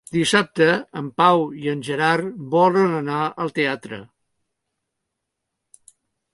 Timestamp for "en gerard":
1.73-2.41